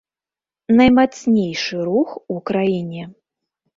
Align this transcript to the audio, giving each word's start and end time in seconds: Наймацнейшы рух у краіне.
Наймацнейшы 0.77 1.75
рух 1.91 2.09
у 2.37 2.41
краіне. 2.51 3.03